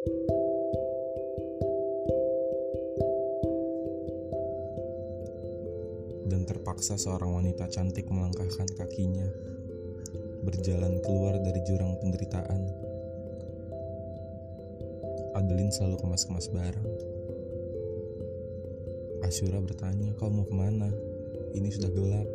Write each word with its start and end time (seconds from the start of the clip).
Dan 0.00 0.08
terpaksa 6.48 6.96
seorang 6.96 7.36
wanita 7.36 7.68
cantik 7.68 8.08
melangkahkan 8.08 8.64
kakinya 8.80 9.28
Berjalan 10.40 11.04
keluar 11.04 11.36
dari 11.44 11.60
jurang 11.68 12.00
penderitaan. 12.00 12.64
Adeline 15.36 15.68
selalu 15.68 16.00
kemas-kemas 16.00 16.48
barang 16.48 16.88
Asyura 19.28 19.60
bertanya, 19.60 20.16
kau 20.16 20.32
mau 20.32 20.48
ke 20.48 20.56
mana? 20.56 20.88
Ini 21.52 21.68
sudah 21.68 21.92
gelap. 21.92 22.28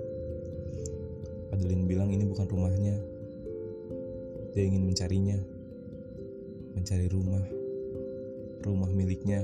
Adeline 1.49 1.89
bilang 1.89 2.13
ini 2.13 2.29
bukan 2.29 2.45
rumahnya. 2.45 3.01
Dia 4.53 4.69
ingin 4.69 4.85
mencarinya 4.85 5.54
Mencari 6.75 7.07
rumah 7.07 7.39
Rumah 8.59 8.91
miliknya. 8.91 9.39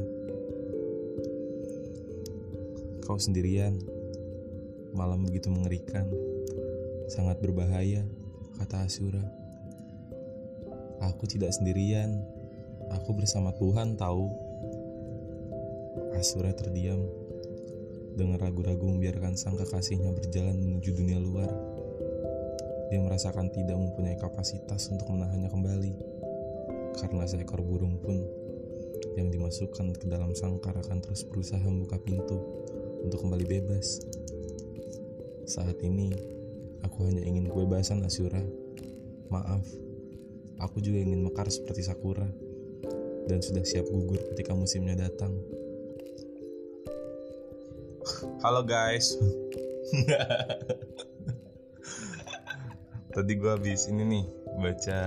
Kau 3.07 3.15
sendirian 3.15 3.79
Malam 4.91 5.23
begitu 5.23 5.47
mengerikan 5.47 6.11
Sangat 7.07 7.39
berbahaya 7.39 8.03
Kata 8.59 8.83
Asyura 8.83 9.23
Aku 11.07 11.23
tidak 11.25 11.55
sendirian 11.55 12.20
Aku 12.91 13.15
bersama 13.15 13.55
Tuhan 13.55 13.95
tahu. 13.95 14.27
Asyura 16.20 16.51
terdiam 16.51 16.99
Dengan 18.20 18.43
ragu-ragu 18.43 18.84
membiarkan 18.84 19.39
sang 19.39 19.55
kekasihnya 19.55 20.11
berjalan 20.11 20.59
menuju 20.59 20.91
dunia 20.91 21.15
luar. 21.15 21.48
Dia 22.91 22.99
merasakan 22.99 23.48
tidak 23.55 23.79
mempunyai 23.79 24.20
kapasitas 24.20 24.91
untuk 24.91 25.07
menahannya 25.15 25.48
kembali 25.48 26.10
Karena 26.99 27.23
seekor 27.27 27.63
burung 27.63 27.99
pun 28.01 28.17
yang 29.19 29.31
dimasukkan 29.31 29.95
ke 29.99 30.05
dalam 30.07 30.31
sangkar 30.35 30.75
akan 30.75 31.03
terus 31.03 31.27
berusaha 31.27 31.61
membuka 31.63 31.99
pintu 31.99 32.39
untuk 33.03 33.23
kembali 33.23 33.45
bebas. 33.48 34.03
Saat 35.48 35.83
ini, 35.83 36.15
aku 36.85 37.11
hanya 37.11 37.23
ingin 37.25 37.51
kebebasan 37.51 38.03
Asyura. 38.07 38.39
Maaf, 39.31 39.63
aku 40.59 40.83
juga 40.83 40.99
ingin 40.99 41.23
mekar 41.23 41.48
seperti 41.48 41.87
Sakura 41.87 42.27
dan 43.27 43.39
sudah 43.39 43.63
siap 43.63 43.87
gugur 43.87 44.20
ketika 44.35 44.51
musimnya 44.51 45.07
datang. 45.07 45.33
Halo 48.41 48.65
guys. 48.65 49.15
Tadi 53.11 53.31
gue 53.35 53.51
habis 53.51 53.91
ini 53.91 54.03
nih 54.07 54.26
baca 54.61 55.01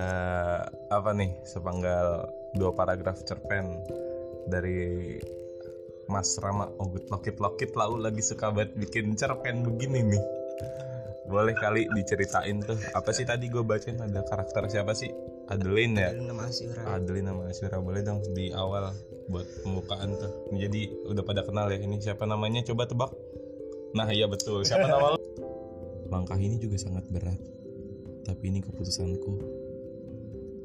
apa 0.95 1.11
nih 1.11 1.31
sepanggal 1.43 2.23
dua 2.55 2.71
paragraf 2.71 3.19
cerpen 3.27 3.67
dari 4.47 5.19
Mas 6.07 6.37
Rama. 6.39 6.71
Oh 6.79 6.87
good 6.87 7.09
lokit 7.11 7.41
lokit 7.41 7.75
lau 7.75 7.99
lagi 7.99 8.23
suka 8.23 8.53
banget 8.53 8.77
bikin 8.79 9.17
cerpen 9.19 9.65
begini 9.65 10.15
nih. 10.15 10.23
Boleh 11.25 11.57
kali 11.57 11.89
diceritain 11.97 12.61
tuh 12.61 12.77
apa 12.93 13.09
sih 13.09 13.25
tadi 13.25 13.49
gue 13.49 13.65
bacain? 13.65 13.97
Ada 13.97 14.21
karakter 14.23 14.69
siapa 14.69 14.93
sih? 14.93 15.09
Adeline 15.49 15.97
ya? 15.97 16.09
Adeline 16.13 16.29
nama 16.29 16.43
Asyura. 16.47 16.81
Adeline 16.85 17.27
nama 17.33 17.41
Asyura 17.49 17.77
boleh 17.81 18.01
dong 18.05 18.21
di 18.37 18.53
awal 18.53 18.93
buat 19.27 19.45
pembukaan 19.65 20.13
tuh. 20.13 20.31
Jadi 20.53 21.09
udah 21.09 21.23
pada 21.25 21.41
kenal 21.41 21.73
ya 21.73 21.81
ini 21.81 21.97
siapa 21.97 22.29
namanya? 22.29 22.61
Coba 22.61 22.85
tebak. 22.85 23.11
Nah 23.97 24.05
iya 24.13 24.29
betul 24.29 24.61
siapa 24.61 24.85
nama 24.85 25.17
lo 25.17 25.19
langkah 26.09 26.37
ini 26.37 26.61
juga 26.61 26.77
sangat 26.77 27.05
berat 27.09 27.39
tapi 28.25 28.49
ini 28.49 28.61
keputusanku 28.61 29.33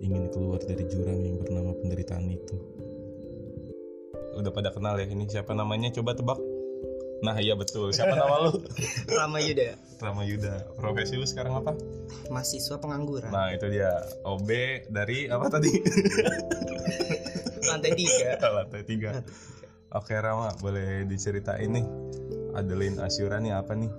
ingin 0.01 0.33
keluar 0.33 0.61
dari 0.65 0.85
jurang 0.89 1.21
yang 1.21 1.37
bernama 1.39 1.77
penderitaan 1.79 2.27
itu. 2.33 2.57
Udah 4.41 4.51
pada 4.51 4.73
kenal 4.73 4.97
ya 4.97 5.05
ini 5.05 5.29
siapa 5.29 5.53
namanya? 5.53 5.93
Coba 5.93 6.17
tebak. 6.17 6.41
Nah 7.21 7.37
iya 7.37 7.53
betul. 7.53 7.93
Siapa 7.93 8.17
nama 8.17 8.49
lu? 8.49 8.65
Rama 9.21 9.45
Yuda 9.45 9.77
Rama 10.01 10.25
Yuda 10.25 10.73
profesi 10.81 11.21
lu 11.21 11.29
sekarang 11.29 11.61
apa? 11.61 11.77
Mahasiswa 12.33 12.81
pengangguran. 12.81 13.29
Nah 13.29 13.53
itu 13.53 13.69
dia. 13.69 13.93
OB 14.25 14.49
dari 14.89 15.29
apa 15.29 15.53
tadi? 15.53 15.69
Lantai 17.69 17.93
tiga. 17.93 18.41
Lantai 18.41 18.83
tiga. 18.89 19.21
Oke 19.93 20.17
Rama 20.17 20.57
boleh 20.65 21.05
diceritain 21.05 21.69
nih. 21.69 21.87
Adeline 22.57 22.99
Asyura 23.05 23.37
nih 23.39 23.53
apa 23.53 23.77
nih? 23.77 23.93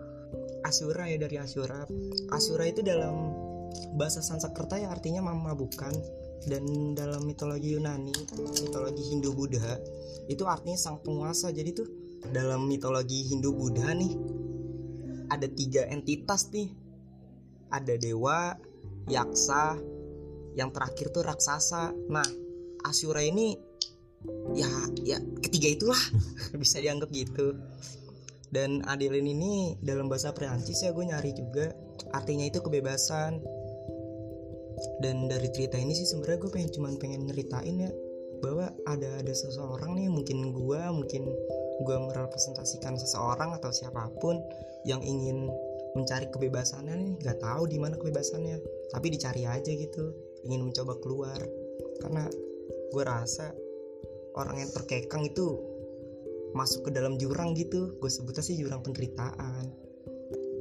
Asyura 0.66 1.06
ya 1.06 1.22
dari 1.22 1.38
Asyura. 1.38 1.86
Asyura 2.34 2.66
itu 2.66 2.82
dalam 2.82 3.30
bahasa 3.96 4.24
Sanskerta 4.24 4.80
yang 4.80 4.92
artinya 4.92 5.22
memabukan. 5.26 5.94
Dan 6.42 6.98
dalam 6.98 7.22
mitologi 7.30 7.78
Yunani 7.78 8.10
mitologi 8.66 9.14
Hindu 9.14 9.30
Buddha 9.38 9.78
itu 10.26 10.42
artinya 10.50 10.74
sang 10.74 10.98
penguasa. 11.06 11.54
Jadi 11.54 11.70
tuh 11.70 11.88
dalam 12.34 12.66
mitologi 12.66 13.30
Hindu 13.30 13.54
Buddha 13.54 13.94
nih 13.94 14.14
ada 15.30 15.46
tiga 15.46 15.86
entitas 15.86 16.50
nih. 16.50 16.74
Ada 17.72 17.96
dewa 17.96 18.58
yaksa 19.06 19.78
yang 20.58 20.74
terakhir 20.74 21.14
tuh 21.14 21.24
raksasa. 21.24 21.94
Nah 22.10 22.26
Asyura 22.90 23.22
ini 23.22 23.54
ya 24.58 24.70
ya 25.06 25.22
ketiga 25.46 25.70
itulah. 25.78 26.02
Bisa 26.62 26.82
dianggap 26.82 27.14
gitu. 27.14 27.54
Dan 28.52 28.84
Adeline 28.84 29.32
ini 29.32 29.54
dalam 29.80 30.12
bahasa 30.12 30.36
Perancis 30.36 30.84
ya 30.84 30.90
gue 30.90 31.06
nyari 31.06 31.32
juga. 31.38 31.72
Artinya 32.12 32.44
itu 32.44 32.60
kebebasan 32.60 33.61
dan 35.04 35.30
dari 35.30 35.50
cerita 35.54 35.78
ini 35.78 35.94
sih 35.94 36.08
sebenarnya 36.10 36.40
gue 36.48 36.52
pengen 36.52 36.72
cuman 36.74 36.94
pengen 36.98 37.22
nyeritain 37.30 37.78
ya 37.78 37.92
bahwa 38.42 38.74
ada 38.90 39.22
ada 39.22 39.34
seseorang 39.34 39.94
nih 39.94 40.10
mungkin 40.10 40.50
gue 40.52 40.82
mungkin 40.90 41.24
gue 41.82 41.98
merepresentasikan 41.98 42.98
seseorang 42.98 43.54
atau 43.58 43.70
siapa 43.74 44.10
pun 44.22 44.38
yang 44.86 45.02
ingin 45.02 45.50
mencari 45.94 46.28
kebebasannya 46.32 46.96
nih. 46.96 47.12
Nggak 47.22 47.40
tahu 47.42 47.64
di 47.68 47.78
mana 47.78 47.96
kebebasannya 47.98 48.58
tapi 48.94 49.08
dicari 49.14 49.46
aja 49.46 49.72
gitu. 49.72 50.14
Ingin 50.48 50.66
mencoba 50.66 50.98
keluar. 51.02 51.40
Karena 52.02 52.26
gue 52.92 53.04
rasa 53.04 53.54
orang 54.38 54.66
yang 54.66 54.72
terkekang 54.72 55.28
itu 55.28 55.60
masuk 56.58 56.90
ke 56.90 56.92
dalam 56.96 57.16
jurang 57.20 57.54
gitu. 57.58 57.98
Gue 58.00 58.10
sebutnya 58.10 58.44
sih 58.44 58.58
jurang 58.58 58.82
penderitaan. 58.82 59.70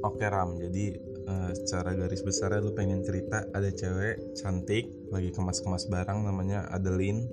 Oke 0.01 0.25
Ram, 0.25 0.57
jadi 0.57 0.97
uh, 1.27 1.51
secara 1.53 1.93
garis 1.97 2.23
besar 2.23 2.55
lu 2.61 2.71
pengen 2.73 3.03
cerita 3.05 3.45
ada 3.51 3.69
cewek 3.69 4.37
cantik 4.37 4.87
lagi 5.09 5.29
kemas-kemas 5.33 5.89
barang 5.89 6.25
namanya 6.25 6.69
Adeline. 6.71 7.27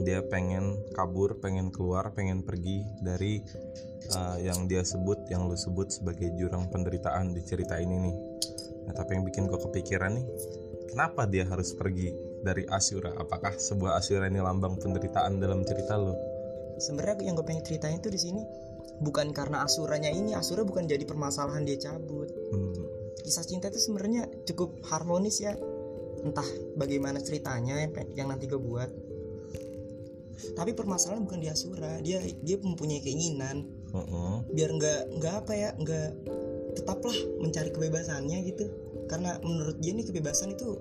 Dia 0.00 0.24
pengen 0.24 0.80
kabur, 0.96 1.36
pengen 1.44 1.68
keluar, 1.68 2.16
pengen 2.16 2.40
pergi 2.40 2.80
dari 3.04 3.44
uh, 4.16 4.40
yang 4.40 4.64
dia 4.64 4.80
sebut, 4.80 5.28
yang 5.28 5.44
lu 5.44 5.56
sebut 5.56 5.92
sebagai 5.92 6.32
jurang 6.40 6.72
penderitaan 6.72 7.36
di 7.36 7.44
cerita 7.44 7.76
ini 7.76 8.08
nih. 8.08 8.16
Nah, 8.88 8.96
tapi 8.96 9.20
yang 9.20 9.28
bikin 9.28 9.44
gue 9.44 9.60
kepikiran 9.60 10.16
nih, 10.16 10.26
kenapa 10.88 11.28
dia 11.28 11.44
harus 11.44 11.76
pergi 11.76 12.16
dari 12.40 12.64
Asyura? 12.64 13.12
Apakah 13.12 13.60
sebuah 13.60 14.00
Asyura 14.00 14.32
ini 14.32 14.40
lambang 14.40 14.80
penderitaan 14.80 15.36
dalam 15.36 15.68
cerita 15.68 16.00
lu? 16.00 16.16
sebenarnya 16.80 17.28
yang 17.28 17.36
gue 17.36 17.46
pengen 17.46 17.62
ceritain 17.62 18.00
tuh 18.00 18.10
di 18.10 18.18
sini 18.18 18.42
bukan 19.04 19.30
karena 19.36 19.62
asuranya 19.62 20.08
ini 20.08 20.32
asura 20.32 20.64
bukan 20.64 20.88
jadi 20.88 21.04
permasalahan 21.04 21.62
dia 21.68 21.76
cabut 21.76 22.32
Hmm. 22.50 22.74
Kisah 23.20 23.44
cinta 23.46 23.68
itu 23.68 23.80
sebenarnya 23.80 24.28
cukup 24.48 24.80
harmonis 24.88 25.40
ya. 25.40 25.56
Entah 26.20 26.46
bagaimana 26.76 27.20
ceritanya 27.24 27.80
yang, 28.12 28.28
nanti 28.28 28.44
gue 28.44 28.60
buat. 28.60 28.90
Tapi 30.56 30.72
permasalahan 30.72 31.24
bukan 31.24 31.40
di 31.40 31.48
asura 31.52 32.00
dia 32.00 32.20
dia 32.40 32.56
mempunyai 32.60 33.00
keinginan. 33.00 33.66
Mm-mm. 33.90 34.46
biar 34.54 34.70
nggak 34.70 35.18
nggak 35.18 35.34
apa 35.34 35.50
ya 35.50 35.74
nggak 35.74 36.10
tetaplah 36.78 37.16
mencari 37.42 37.74
kebebasannya 37.74 38.38
gitu. 38.46 38.70
Karena 39.10 39.34
menurut 39.42 39.82
dia 39.82 39.90
nih 39.90 40.06
kebebasan 40.06 40.54
itu 40.54 40.78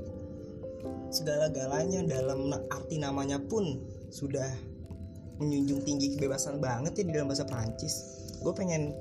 segala-galanya 1.10 2.06
dalam 2.06 2.54
arti 2.70 3.02
namanya 3.02 3.42
pun 3.42 3.82
sudah 4.14 4.46
menjunjung 5.42 5.82
tinggi 5.82 6.14
kebebasan 6.14 6.62
banget 6.62 7.02
ya 7.02 7.04
di 7.10 7.12
dalam 7.16 7.32
bahasa 7.32 7.48
Prancis 7.48 8.20
gue 8.40 8.54
pengen 8.56 8.96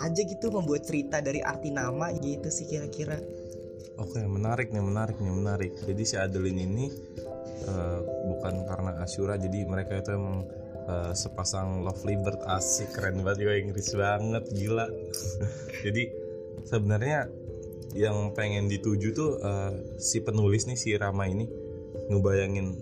aja 0.00 0.22
gitu 0.24 0.48
membuat 0.48 0.88
cerita 0.88 1.20
dari 1.20 1.44
arti 1.44 1.68
nama 1.68 2.08
gitu 2.16 2.48
sih 2.48 2.64
kira-kira 2.68 3.20
Oke, 4.00 4.24
menarik 4.24 4.72
nih, 4.72 4.80
menarik 4.80 5.20
nih, 5.20 5.30
menarik. 5.30 5.72
Jadi 5.84 6.02
si 6.08 6.16
Adeline 6.16 6.64
ini 6.64 6.88
eh, 7.68 8.00
bukan 8.02 8.64
karena 8.64 9.04
Asyura, 9.04 9.36
jadi 9.36 9.68
mereka 9.68 10.00
itu 10.00 10.16
emang 10.16 10.48
eh, 10.88 11.12
sepasang 11.12 11.84
lovely 11.84 12.16
bird 12.16 12.40
asik, 12.48 12.96
keren 12.96 13.20
banget 13.20 13.44
juga 13.44 13.52
Inggris 13.60 13.88
banget, 13.92 14.44
gila. 14.56 14.88
jadi 15.84 16.02
sebenarnya 16.64 17.28
yang 17.92 18.32
pengen 18.32 18.72
dituju 18.72 19.12
tuh 19.12 19.36
eh, 19.44 19.72
si 20.00 20.24
penulis 20.24 20.64
nih 20.64 20.78
si 20.80 20.96
Rama 20.96 21.28
ini 21.28 21.44
ngebayangin 22.08 22.72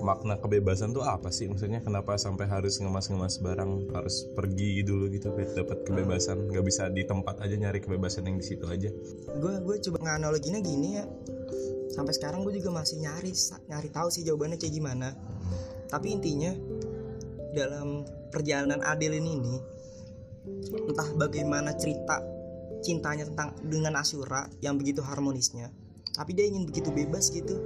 makna 0.00 0.36
kebebasan 0.40 0.92
tuh 0.92 1.04
apa 1.04 1.28
sih? 1.30 1.46
Maksudnya 1.46 1.84
kenapa 1.84 2.16
sampai 2.16 2.48
harus 2.48 2.80
ngemas-ngemas 2.80 3.40
barang 3.40 3.92
harus 3.94 4.28
pergi 4.32 4.82
dulu 4.82 5.08
gitu 5.12 5.32
biar 5.32 5.54
dapat 5.54 5.84
kebebasan? 5.86 6.50
Nggak 6.50 6.64
bisa 6.64 6.88
di 6.88 7.06
tempat 7.06 7.40
aja 7.44 7.54
nyari 7.56 7.78
kebebasan 7.80 8.26
yang 8.28 8.36
di 8.40 8.44
situ 8.44 8.64
aja. 8.66 8.90
Gue 9.36 9.54
gue 9.62 9.76
coba 9.88 9.98
nganaloginya 10.04 10.60
gini 10.60 10.88
ya. 11.00 11.04
Sampai 11.92 12.14
sekarang 12.14 12.42
gue 12.42 12.56
juga 12.56 12.82
masih 12.82 13.02
nyari 13.02 13.32
nyari 13.68 13.88
tahu 13.92 14.08
sih 14.08 14.24
jawabannya 14.24 14.56
kayak 14.56 14.74
gimana. 14.74 15.12
Tapi 15.90 16.06
intinya 16.14 16.52
dalam 17.52 18.06
perjalanan 18.30 18.80
Adeline 18.86 19.26
ini 19.26 19.54
entah 20.86 21.10
bagaimana 21.18 21.74
cerita 21.76 22.22
cintanya 22.80 23.28
tentang 23.28 23.52
dengan 23.60 24.00
Asyura 24.00 24.48
yang 24.64 24.80
begitu 24.80 25.04
harmonisnya 25.04 25.68
tapi 26.14 26.34
dia 26.34 26.48
ingin 26.48 26.66
begitu 26.66 26.90
bebas 26.90 27.30
gitu 27.30 27.60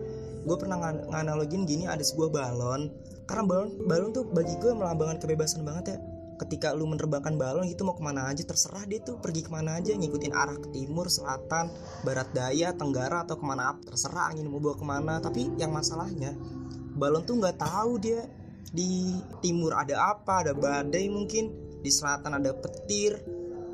gue 0.44 0.56
pernah 0.61 0.76
ngan- 0.79 1.08
nganalogin 1.11 1.64
gini 1.64 1.88
ada 1.88 2.05
sebuah 2.05 2.31
balon. 2.31 2.93
Karena 3.25 3.43
balon 3.49 3.69
balon 3.88 4.11
tuh 4.12 4.29
bagi 4.29 4.55
gue 4.61 4.73
melambangkan 4.76 5.19
kebebasan 5.19 5.64
banget 5.64 5.96
ya. 5.96 5.99
Ketika 6.35 6.75
lu 6.75 6.85
menerbangkan 6.91 7.38
balon 7.38 7.64
gitu 7.70 7.87
mau 7.87 7.94
ke 7.94 8.02
mana 8.02 8.26
aja 8.26 8.43
terserah 8.43 8.82
dia 8.91 8.99
tuh 9.00 9.23
pergi 9.23 9.46
ke 9.46 9.50
mana 9.55 9.79
aja 9.79 9.94
ngikutin 9.94 10.35
arah 10.35 10.58
ke 10.58 10.69
timur 10.75 11.06
selatan 11.06 11.70
barat 12.02 12.26
daya 12.35 12.75
tenggara 12.75 13.23
atau 13.23 13.38
ke 13.38 13.44
mana 13.46 13.79
terserah 13.87 14.35
angin 14.35 14.50
mau 14.50 14.58
bawa 14.61 14.76
ke 14.76 14.87
mana. 14.87 15.14
Tapi 15.23 15.55
yang 15.56 15.70
masalahnya 15.70 16.35
balon 16.99 17.23
tuh 17.23 17.38
nggak 17.38 17.58
tahu 17.58 18.02
dia 18.02 18.26
di 18.75 19.14
timur 19.38 19.79
ada 19.79 20.11
apa 20.11 20.43
ada 20.43 20.52
badai 20.52 21.06
mungkin 21.06 21.55
di 21.79 21.91
selatan 21.93 22.43
ada 22.43 22.50
petir 22.50 23.14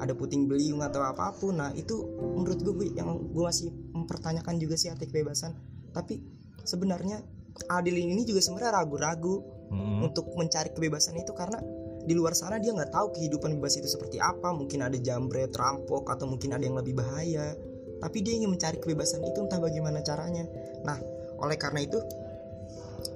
ada 0.01 0.17
puting 0.17 0.49
beliung 0.49 0.81
atau 0.81 1.05
apa 1.05 1.33
pun. 1.37 1.61
Nah 1.61 1.71
itu 1.77 1.97
menurut 2.37 2.61
gue 2.61 2.93
yang 2.97 3.21
gue 3.33 3.45
masih 3.45 3.73
mempertanyakan 3.93 4.57
juga 4.61 4.77
sih 4.81 4.89
arti 4.89 5.09
kebebasan. 5.09 5.53
Tapi 5.93 6.40
sebenarnya 6.65 7.23
Adeline 7.69 8.17
ini 8.17 8.23
juga 8.25 8.41
sebenarnya 8.41 8.83
ragu-ragu 8.83 9.43
Mm-mm. 9.71 10.07
untuk 10.07 10.33
mencari 10.39 10.73
kebebasan 10.73 11.19
itu 11.21 11.35
karena 11.37 11.61
di 12.01 12.17
luar 12.17 12.33
sana 12.33 12.57
dia 12.57 12.73
nggak 12.73 12.91
tahu 12.91 13.13
kehidupan 13.13 13.53
bebas 13.61 13.77
itu 13.77 13.89
seperti 13.91 14.17
apa. 14.17 14.55
Mungkin 14.57 14.81
ada 14.81 14.97
jambret 14.97 15.53
rampok 15.53 16.09
atau 16.09 16.25
mungkin 16.25 16.57
ada 16.57 16.65
yang 16.65 16.79
lebih 16.79 16.97
bahaya. 16.97 17.53
Tapi 18.01 18.25
dia 18.25 18.41
ingin 18.41 18.49
mencari 18.49 18.81
kebebasan 18.81 19.21
itu 19.21 19.39
entah 19.45 19.61
bagaimana 19.61 20.01
caranya. 20.01 20.49
Nah 20.87 20.97
oleh 21.41 21.57
karena 21.61 21.85
itu 21.85 22.01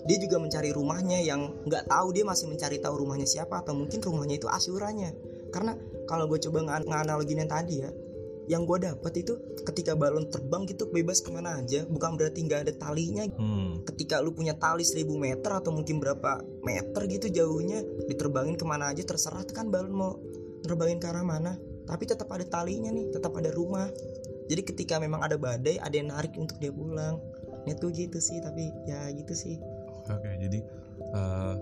dia 0.05 0.21
juga 0.21 0.37
mencari 0.37 0.73
rumahnya 0.73 1.25
yang 1.25 1.65
nggak 1.65 1.89
tahu 1.89 2.13
dia 2.13 2.25
masih 2.29 2.49
mencari 2.49 2.77
tahu 2.81 3.05
rumahnya 3.05 3.25
siapa 3.25 3.65
atau 3.65 3.73
mungkin 3.73 4.01
rumahnya 4.01 4.37
itu 4.37 4.49
asyuranya 4.49 5.13
karena 5.53 5.77
kalau 6.05 6.29
gue 6.29 6.41
coba 6.45 6.61
ngan- 6.61 6.89
nganalogin 6.89 7.45
yang 7.45 7.51
tadi 7.53 7.85
ya 7.85 7.91
yang 8.47 8.69
gue 8.69 8.77
dapat 8.77 9.13
itu 9.25 9.41
ketika 9.65 9.97
balon 9.97 10.29
terbang 10.29 10.69
gitu 10.69 10.89
bebas 10.93 11.25
ke 11.25 11.33
mana 11.33 11.65
aja 11.65 11.89
bukan 11.89 12.21
berarti 12.21 12.45
nggak 12.45 12.61
ada 12.69 12.73
talinya. 12.77 13.25
Hmm. 13.35 13.81
ketika 13.85 14.21
lu 14.21 14.33
punya 14.33 14.57
tali 14.57 14.85
1000 14.85 15.05
meter 15.17 15.51
atau 15.51 15.73
mungkin 15.73 16.01
berapa 16.01 16.41
meter 16.65 17.03
gitu 17.09 17.27
jauhnya 17.33 17.81
diterbangin 18.09 18.57
ke 18.57 18.65
mana 18.65 18.93
aja 18.93 19.05
terserah 19.05 19.45
kan 19.49 19.69
balon 19.73 19.93
mau 19.93 20.13
nerbangin 20.65 21.01
ke 21.01 21.07
arah 21.09 21.25
mana. 21.25 21.57
Tapi 21.85 22.09
tetap 22.09 22.33
ada 22.33 22.45
talinya 22.49 22.89
nih 22.89 23.13
tetap 23.13 23.37
ada 23.37 23.53
rumah. 23.53 23.89
Jadi 24.49 24.63
ketika 24.65 25.01
memang 25.01 25.25
ada 25.25 25.37
badai 25.41 25.81
ada 25.81 25.95
yang 25.97 26.13
narik 26.13 26.37
untuk 26.37 26.57
dia 26.61 26.73
pulang. 26.73 27.21
Niat 27.65 27.81
gue 27.81 27.93
gitu 27.93 28.19
sih 28.21 28.41
tapi 28.45 28.69
ya 28.85 29.09
gitu 29.13 29.33
sih. 29.33 29.57
Oke, 30.13 30.29
jadi 30.37 30.61
eh, 31.01 31.55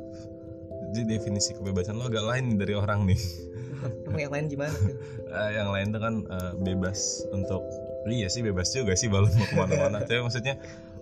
jadi 0.93 1.19
definisi 1.19 1.57
kebebasan 1.57 1.97
lo 1.97 2.07
agak 2.07 2.25
lain 2.25 2.61
dari 2.61 2.77
orang 2.77 3.09
nih. 3.09 3.21
yang 4.23 4.31
lain 4.31 4.47
gimana 4.47 4.71
tuh 4.71 4.95
Eh, 5.33 5.51
yang 5.57 5.73
lain 5.73 5.97
tuh 5.97 6.01
kan 6.05 6.15
eh, 6.29 6.53
bebas 6.61 7.25
untuk 7.33 7.65
iya 8.05 8.29
sih 8.29 8.45
bebas 8.45 8.69
juga 8.77 8.93
sih 8.93 9.09
balon 9.09 9.33
mau 9.33 9.49
ke 9.49 9.57
mana-mana. 9.57 9.99
Tapi 10.09 10.21
maksudnya 10.21 10.61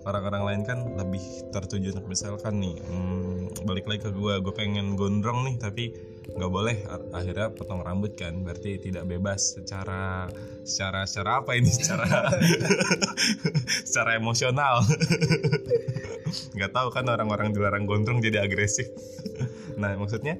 orang-orang 0.08 0.42
lain 0.46 0.62
kan 0.64 0.78
lebih 0.96 1.22
tertuju 1.52 1.92
untuk 1.96 2.08
misalkan 2.08 2.60
nih 2.62 2.76
hmm, 2.80 3.66
balik 3.68 3.84
lagi 3.84 4.08
ke 4.08 4.10
gue, 4.12 4.34
gue 4.40 4.54
pengen 4.56 4.96
gondrong 4.96 5.44
nih 5.44 5.56
tapi 5.60 5.92
nggak 6.30 6.52
boleh 6.52 6.76
akhirnya 7.10 7.50
potong 7.50 7.82
rambut 7.82 8.14
kan 8.14 8.46
berarti 8.46 8.78
tidak 8.78 9.04
bebas 9.10 9.58
secara 9.58 10.30
secara 10.62 11.02
secara 11.08 11.42
apa 11.42 11.58
ini? 11.58 11.70
Secara 11.70 12.06
secara 13.88 14.10
emosional. 14.16 14.84
Nggak 16.56 16.70
tahu 16.70 16.88
kan 16.94 17.10
orang-orang 17.10 17.50
dilarang 17.50 17.84
gondrong 17.88 18.22
jadi 18.22 18.46
agresif. 18.46 18.86
Nah 19.80 19.96
maksudnya 19.96 20.36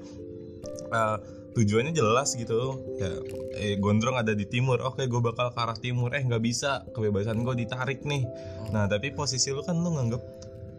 eh, 0.93 1.17
tujuannya 1.55 1.93
jelas 1.95 2.35
gitu. 2.39 2.79
Ya 3.01 3.11
eh, 3.59 3.75
gondrong 3.81 4.17
ada 4.17 4.33
di 4.33 4.47
timur 4.47 4.79
oke 4.83 5.03
gue 5.05 5.21
bakal 5.23 5.51
ke 5.51 5.59
arah 5.59 5.79
timur. 5.79 6.15
Eh 6.15 6.23
nggak 6.23 6.43
bisa 6.43 6.85
kebebasan 6.95 7.43
gue 7.43 7.55
ditarik 7.67 8.03
nih. 8.07 8.23
Nah 8.71 8.87
tapi 8.87 9.11
posisi 9.15 9.51
lu 9.51 9.63
kan 9.67 9.79
lu 9.79 9.95
nganggep 9.95 10.23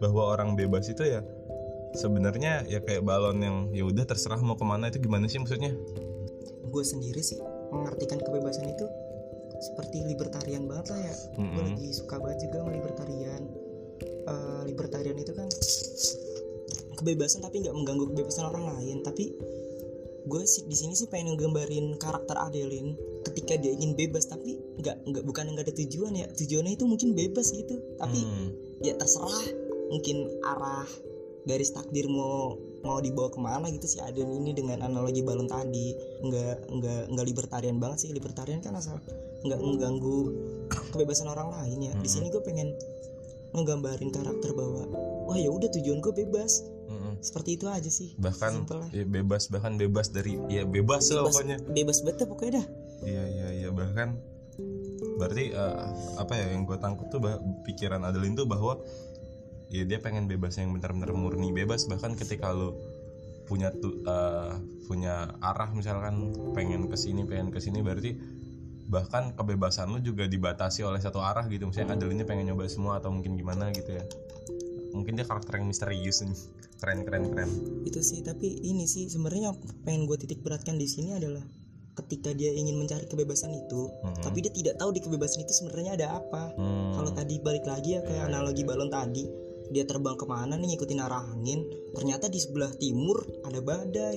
bahwa 0.02 0.34
orang 0.34 0.58
bebas 0.58 0.90
itu 0.90 1.06
ya 1.06 1.22
sebenarnya 1.92 2.64
ya 2.66 2.80
kayak 2.80 3.04
balon 3.04 3.38
yang 3.38 3.56
ya 3.70 3.84
udah 3.84 4.08
terserah 4.08 4.40
mau 4.40 4.56
ke 4.56 4.64
mana 4.64 4.88
itu 4.88 4.98
gimana 4.98 5.28
sih 5.28 5.38
maksudnya? 5.38 5.76
Gue 6.72 6.84
sendiri 6.84 7.20
sih 7.20 7.38
mengartikan 7.68 8.20
kebebasan 8.20 8.72
itu 8.72 8.86
seperti 9.62 10.02
libertarian 10.08 10.66
banget 10.66 10.86
lah 10.90 11.00
ya. 11.04 11.14
Gue 11.36 11.44
Mm-mm. 11.46 11.64
lagi 11.70 11.88
suka 11.94 12.16
banget 12.18 12.48
juga 12.48 12.56
sama 12.64 12.72
libertarian. 12.74 13.42
Eh, 14.02 14.60
libertarian 14.66 15.16
itu 15.20 15.32
kan 15.36 15.48
kebebasan 16.98 17.44
tapi 17.44 17.62
nggak 17.62 17.74
mengganggu 17.76 18.04
kebebasan 18.10 18.48
orang 18.48 18.64
lain. 18.74 19.04
Tapi 19.04 19.24
gue 20.22 20.42
sih 20.44 20.62
di 20.64 20.76
sini 20.76 20.94
sih 20.94 21.06
pengen 21.06 21.34
ngegambarin 21.34 21.98
karakter 21.98 22.38
Adeline 22.38 22.94
ketika 23.22 23.58
dia 23.58 23.74
ingin 23.74 23.92
bebas 23.92 24.26
tapi 24.26 24.54
nggak 24.78 25.02
nggak 25.02 25.24
bukan 25.24 25.50
nggak 25.50 25.66
ada 25.66 25.74
tujuan 25.74 26.12
ya 26.14 26.26
tujuannya 26.30 26.72
itu 26.72 26.84
mungkin 26.86 27.12
bebas 27.12 27.50
gitu 27.50 27.74
tapi 27.96 28.22
Hmm. 28.22 28.48
ya 28.80 28.94
terserah 28.94 29.42
mungkin 29.90 30.30
arah 30.42 30.86
garis 31.42 31.74
takdir 31.74 32.06
mau 32.06 32.54
mau 32.82 32.98
dibawa 32.98 33.26
ke 33.28 33.38
mana 33.38 33.66
gitu 33.68 33.86
sih 33.88 33.98
Aden 33.98 34.30
ini 34.30 34.54
dengan 34.54 34.78
analogi 34.80 35.22
balon 35.22 35.50
tadi 35.50 35.90
nggak 36.22 36.70
nggak 36.70 37.02
nggak 37.10 37.26
libertarian 37.26 37.82
banget 37.82 38.06
sih 38.06 38.10
libertarian 38.14 38.62
kan 38.62 38.78
asal 38.78 39.02
nggak 39.42 39.58
mengganggu 39.58 40.18
kebebasan 40.94 41.26
orang 41.26 41.50
lain 41.50 41.82
ya 41.82 41.92
di 41.94 42.06
Mhm. 42.06 42.14
sini 42.14 42.26
gue 42.30 42.42
pengen 42.42 42.78
ngegambarin 43.52 44.08
karakter 44.08 44.54
bahwa 44.54 44.86
wah 45.26 45.36
ya 45.36 45.50
udah 45.50 45.68
tujuan 45.68 46.00
gue 46.00 46.14
bebas. 46.14 46.64
Seperti 47.22 47.54
itu 47.54 47.70
aja 47.70 47.86
sih. 47.86 48.18
Bahkan 48.18 48.52
lah. 48.66 48.88
ya 48.90 49.06
bebas 49.06 49.46
bahkan 49.48 49.78
bebas 49.78 50.10
dari 50.10 50.36
ya 50.50 50.66
bebas 50.66 51.06
lah 51.14 51.22
bebas 51.24 51.34
pokoknya. 51.38 51.56
bebas 51.70 51.98
betul 52.02 52.26
pokoknya 52.34 52.52
dah. 52.60 52.66
Iya 53.06 53.24
iya 53.30 53.48
iya 53.62 53.68
bahkan 53.70 54.18
berarti 55.16 55.54
eh, 55.54 55.86
apa 56.18 56.32
ya 56.34 56.46
yang 56.52 56.66
gue 56.66 56.76
tangkap 56.82 57.06
tuh 57.08 57.22
bah- 57.22 57.40
pikiran 57.62 58.02
Adeline 58.02 58.34
tuh 58.34 58.50
bahwa 58.50 58.82
ya 59.70 59.86
dia 59.86 60.02
pengen 60.02 60.26
bebas 60.26 60.58
yang 60.58 60.74
benar-benar 60.74 61.14
murni. 61.14 61.54
Bebas 61.54 61.86
bahkan 61.86 62.18
ketika 62.18 62.50
lu 62.50 62.74
punya 63.46 63.70
tuh 63.70 64.02
eh, 64.02 64.52
punya 64.90 65.30
arah 65.38 65.70
misalkan 65.70 66.34
pengen 66.58 66.90
ke 66.90 66.98
sini 66.98 67.22
pengen 67.22 67.54
ke 67.54 67.62
sini 67.62 67.80
berarti 67.86 68.18
bahkan 68.90 69.32
kebebasan 69.32 69.88
lu 69.88 70.02
juga 70.02 70.26
dibatasi 70.26 70.82
oleh 70.82 70.98
satu 70.98 71.22
arah 71.22 71.46
gitu. 71.46 71.70
Misalnya 71.70 71.94
Adeline 71.94 72.26
pengen 72.26 72.50
nyoba 72.50 72.66
semua 72.66 72.98
atau 72.98 73.14
mungkin 73.14 73.38
gimana 73.38 73.70
gitu 73.70 73.94
ya 73.94 74.04
mungkin 74.92 75.16
dia 75.16 75.24
karakter 75.24 75.56
yang 75.56 75.66
misterius 75.66 76.22
nih 76.22 76.36
keren 76.78 77.02
keren 77.02 77.24
keren. 77.28 77.50
Itu 77.82 78.00
sih 78.00 78.20
tapi 78.20 78.60
ini 78.62 78.84
sih 78.84 79.08
sebenarnya 79.08 79.52
yang 79.52 79.56
pengen 79.82 80.04
gue 80.04 80.16
titik 80.16 80.40
beratkan 80.40 80.76
di 80.76 80.86
sini 80.86 81.16
adalah 81.16 81.42
ketika 81.92 82.32
dia 82.32 82.48
ingin 82.48 82.80
mencari 82.80 83.04
kebebasan 83.04 83.52
itu 83.52 83.84
Mhm. 84.00 84.24
tapi 84.24 84.40
dia 84.40 84.48
tidak 84.48 84.80
tahu 84.80 84.96
di 84.96 85.00
kebebasan 85.04 85.44
itu 85.44 85.52
sebenarnya 85.52 85.92
ada 86.00 86.06
apa. 86.16 86.56
Hmm. 86.56 86.96
kalau 86.96 87.12
tadi 87.12 87.36
balik 87.38 87.68
lagi 87.68 87.96
ya 87.96 88.00
kayak 88.00 88.32
analogi 88.32 88.64
balon 88.64 88.88
tadi 88.88 89.28
dia 89.68 89.84
terbang 89.84 90.16
ke 90.16 90.24
mana 90.24 90.56
nih 90.56 90.72
ngikutin 90.72 91.00
arah 91.00 91.24
angin 91.32 91.64
ternyata 91.92 92.28
di 92.28 92.40
sebelah 92.40 92.72
timur 92.76 93.20
ada 93.44 93.60
badai. 93.60 94.16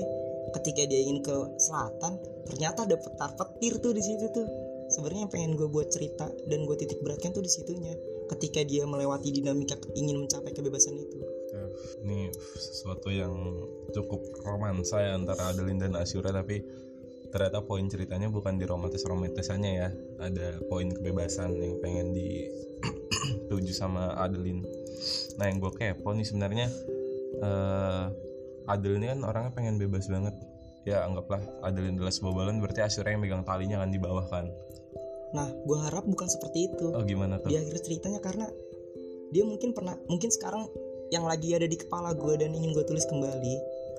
Ketika 0.56 0.88
dia 0.88 1.04
ingin 1.04 1.20
ke 1.20 1.36
selatan 1.60 2.16
ternyata 2.48 2.88
ada 2.88 2.96
petar 2.96 3.36
petir 3.36 3.80
tuh 3.80 3.92
di 3.92 4.00
situ 4.00 4.24
tuh. 4.32 4.48
Sebenarnya 4.86 5.26
yang 5.26 5.32
pengen 5.34 5.52
gue 5.58 5.68
buat 5.68 5.90
cerita 5.90 6.30
dan 6.48 6.64
gue 6.64 6.76
titik 6.78 7.02
beratkan 7.02 7.34
tuh 7.34 7.42
di 7.42 7.50
situnya 7.50 7.92
ketika 8.26 8.66
dia 8.66 8.84
melewati 8.90 9.30
dinamika 9.30 9.78
ingin 9.94 10.26
mencapai 10.26 10.52
kebebasan 10.52 10.98
itu. 10.98 11.18
Ini 12.06 12.34
sesuatu 12.58 13.10
yang 13.14 13.34
cukup 13.94 14.22
romansa 14.44 15.02
ya 15.02 15.18
antara 15.18 15.54
Adeline 15.54 15.82
dan 15.82 15.94
Asyura 15.98 16.34
tapi 16.34 16.62
ternyata 17.30 17.60
poin 17.68 17.84
ceritanya 17.92 18.32
bukan 18.32 18.56
di 18.56 18.66
romantis 18.66 19.06
romantisannya 19.06 19.72
ya. 19.72 19.90
Ada 20.22 20.66
poin 20.66 20.90
kebebasan 20.90 21.54
yang 21.58 21.78
pengen 21.80 22.16
dituju 22.16 23.74
sama 23.82 24.16
Adeline. 24.18 24.66
Nah 25.38 25.46
yang 25.52 25.62
gue 25.62 25.72
kepo 25.76 26.12
nih 26.16 26.26
sebenarnya 26.26 26.68
eh 27.44 28.06
Adeline 28.66 29.14
kan 29.14 29.20
orangnya 29.22 29.52
pengen 29.54 29.76
bebas 29.78 30.10
banget. 30.10 30.34
Ya 30.86 31.02
anggaplah 31.06 31.42
Adeline 31.66 31.98
adalah 31.98 32.14
sebuah 32.14 32.34
balon 32.34 32.62
berarti 32.62 32.82
Asyura 32.86 33.14
yang 33.14 33.22
megang 33.22 33.46
talinya 33.46 33.82
kan 33.82 33.90
di 33.90 33.98
bawah 33.98 34.26
kan 34.30 34.46
nah 35.36 35.52
gue 35.52 35.78
harap 35.84 36.08
bukan 36.08 36.32
seperti 36.32 36.72
itu. 36.72 36.96
Oh 36.96 37.04
gimana 37.04 37.44
tuh? 37.44 37.52
Di 37.52 37.60
akhir 37.60 37.84
ceritanya 37.84 38.24
karena 38.24 38.48
dia 39.36 39.44
mungkin 39.44 39.76
pernah 39.76 40.00
mungkin 40.08 40.32
sekarang 40.32 40.72
yang 41.12 41.28
lagi 41.28 41.54
ada 41.54 41.68
di 41.68 41.76
kepala 41.76 42.16
gue 42.16 42.34
dan 42.40 42.56
ingin 42.56 42.74
gue 42.74 42.86
tulis 42.88 43.06
kembali 43.06 43.56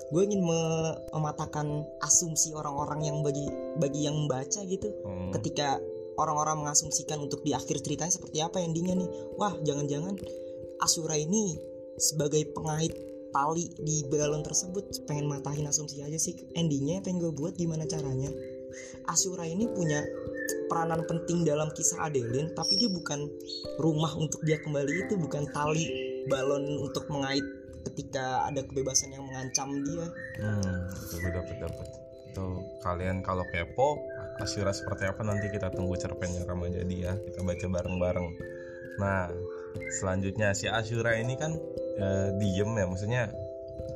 gue 0.07 0.21
ingin 0.23 0.39
me- 0.39 0.97
mematahkan 1.11 1.67
asumsi 1.99 2.55
orang-orang 2.55 3.11
yang 3.11 3.17
bagi 3.25 3.43
bagi 3.75 4.07
yang 4.07 4.15
membaca 4.15 4.63
gitu. 4.63 4.87
Hmm, 5.03 5.35
ketika 5.35 5.81
orang-orang 6.17 6.65
mengasumsikan 6.65 7.19
untuk 7.21 7.43
di 7.43 7.51
akhir 7.53 7.83
ceritanya 7.83 8.13
seperti 8.13 8.39
apa 8.41 8.63
endingnya 8.63 8.97
nih. 8.97 9.09
Wah 9.35 9.53
jangan-jangan 9.61 10.15
Asura 10.77 11.17
ini 11.17 11.57
sebagai 11.97 12.53
pengait 12.53 12.93
tali 13.33 13.65
di 13.81 14.05
balon 14.07 14.45
tersebut 14.45 15.09
pengen 15.09 15.25
matahin 15.25 15.65
asumsi 15.65 16.05
aja 16.05 16.15
sih. 16.15 16.37
Endingnya 16.53 17.01
pengen 17.01 17.21
gue 17.21 17.33
buat? 17.33 17.57
Gimana 17.57 17.89
caranya? 17.89 18.29
Asura 19.09 19.49
ini 19.49 19.65
punya 19.65 20.05
peranan 20.67 21.03
penting 21.07 21.47
dalam 21.47 21.71
kisah 21.73 22.07
Adeline 22.07 22.51
tapi 22.53 22.77
dia 22.79 22.89
bukan 22.91 23.27
rumah 23.79 24.11
untuk 24.17 24.41
dia 24.43 24.59
kembali 24.61 25.07
itu 25.07 25.13
bukan 25.19 25.47
tali 25.55 25.85
balon 26.27 26.83
untuk 26.83 27.07
mengait 27.07 27.43
ketika 27.87 28.43
ada 28.45 28.61
kebebasan 28.67 29.15
yang 29.15 29.23
mengancam 29.23 29.71
dia. 29.83 30.05
Hmm 30.43 30.91
gue 31.17 31.31
dapet 31.31 31.55
dapet 31.59 31.87
itu 32.27 32.47
kalian 32.85 33.25
kalau 33.25 33.41
kepo 33.49 33.97
Asyura 34.37 34.69
seperti 34.69 35.09
apa 35.09 35.25
nanti 35.25 35.49
kita 35.49 35.73
tunggu 35.73 35.97
cerpennya 35.97 36.45
Ramadjadi 36.45 36.97
ya 37.01 37.13
kita 37.17 37.41
baca 37.41 37.65
bareng-bareng. 37.65 38.27
Nah 39.01 39.33
selanjutnya 39.97 40.53
si 40.53 40.69
Asyura 40.69 41.17
ini 41.17 41.33
kan 41.33 41.57
eh, 41.97 42.29
diem 42.37 42.69
ya. 42.77 42.85
Maksudnya 42.85 43.33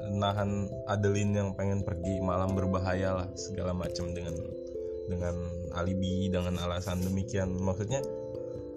nahan 0.10 0.67
Adeline 0.89 1.38
yang 1.38 1.50
pengen 1.53 1.86
pergi 1.86 2.20
malam 2.25 2.58
berbahaya 2.58 3.22
lah 3.22 3.27
segala 3.38 3.77
macam 3.77 4.12
dengan 4.17 4.34
dengan 5.12 5.36
alibi 5.75 6.32
dengan 6.32 6.56
alasan 6.63 7.03
demikian. 7.03 7.51
Maksudnya 7.60 8.00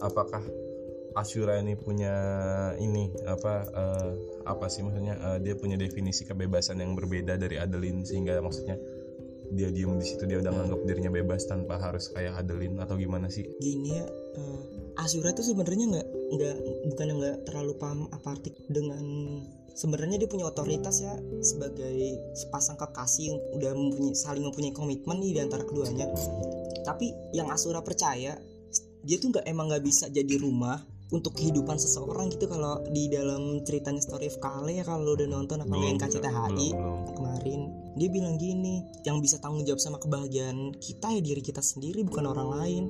apakah 0.03 0.43
Asyura 1.14 1.62
ini 1.62 1.79
punya 1.79 2.14
ini 2.83 3.14
apa 3.31 3.55
eh, 3.71 4.11
apa 4.50 4.67
sih 4.67 4.83
maksudnya 4.83 5.14
eh, 5.14 5.38
dia 5.47 5.55
punya 5.55 5.79
definisi 5.79 6.26
kebebasan 6.26 6.83
yang 6.83 6.99
berbeda 6.99 7.38
dari 7.38 7.55
Adeline 7.55 8.03
sehingga 8.03 8.43
maksudnya 8.43 8.75
dia 9.55 9.71
diem 9.71 9.95
di 9.95 10.07
situ 10.11 10.26
dia 10.26 10.43
udah 10.43 10.50
nganggap 10.50 10.81
dirinya 10.83 11.14
bebas 11.14 11.47
tanpa 11.47 11.79
harus 11.79 12.11
kayak 12.11 12.43
Adeline 12.43 12.83
atau 12.83 12.99
gimana 12.99 13.31
sih? 13.31 13.47
Gini 13.62 14.03
ya 14.03 14.07
eh, 14.11 14.84
Asura 14.95 15.35
tuh 15.35 15.43
sebenarnya 15.43 15.87
nggak 15.91 16.09
nggak 16.35 16.57
bukan 16.95 17.07
nggak 17.19 17.37
terlalu 17.51 17.73
paham 17.79 18.07
apa 18.15 18.39
arti 18.39 18.51
dengan 18.71 19.03
sebenarnya 19.75 20.23
dia 20.23 20.31
punya 20.31 20.47
otoritas 20.47 21.03
ya 21.03 21.15
sebagai 21.43 22.35
sepasang 22.39 22.79
kekasih 22.79 23.35
yang 23.35 23.39
udah 23.59 23.73
mempunyai 23.75 24.15
saling 24.15 24.47
mempunyai 24.47 24.71
komitmen 24.71 25.19
nih 25.19 25.39
di 25.39 25.41
antara 25.43 25.67
keduanya. 25.67 26.07
Tapi 26.87 27.11
yang 27.35 27.51
Asura 27.51 27.83
percaya 27.83 28.39
dia 29.05 29.17
tuh 29.21 29.35
nggak 29.35 29.45
emang 29.51 29.69
nggak 29.69 29.85
bisa 29.85 30.09
jadi 30.09 30.41
rumah 30.41 30.81
untuk 31.13 31.37
kehidupan 31.37 31.77
seseorang 31.77 32.33
gitu 32.33 32.49
kalau 32.49 32.81
di 32.89 33.13
dalam 33.13 33.61
ceritanya 33.63 34.01
Story 34.01 34.33
of 34.33 34.41
Kale 34.41 34.73
ya 34.73 34.83
kalau 34.83 35.15
udah 35.15 35.29
nonton 35.29 35.61
apa 35.61 35.71
belum, 35.71 35.83
belum. 36.73 37.15
kemarin. 37.15 37.61
Dia 37.95 38.09
bilang 38.11 38.35
gini 38.41 38.83
yang 39.07 39.23
bisa 39.23 39.39
tanggung 39.39 39.63
jawab 39.63 39.79
sama 39.79 40.03
kebahagiaan 40.03 40.75
kita 40.81 41.15
ya 41.15 41.21
diri 41.23 41.43
kita 41.45 41.63
sendiri 41.63 42.03
bukan 42.03 42.25
orang 42.27 42.49
lain 42.59 42.85